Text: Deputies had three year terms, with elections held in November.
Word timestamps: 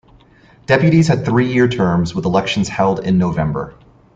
Deputies 0.65 1.09
had 1.09 1.23
three 1.25 1.53
year 1.53 1.67
terms, 1.67 2.15
with 2.15 2.25
elections 2.25 2.67
held 2.69 3.01
in 3.01 3.19
November. 3.19 3.75